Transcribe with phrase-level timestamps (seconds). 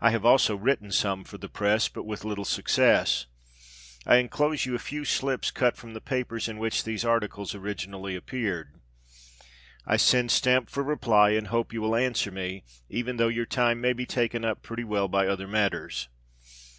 [0.00, 3.26] I have also written some for the press, but with little success.
[4.06, 8.16] I enclose you a few slips cut from the papers in which these articles originally
[8.16, 8.80] appeared.
[9.84, 13.78] I send stamp for reply and hope you will answer me, even though your time
[13.78, 16.08] may be taken up pretty well by other matters.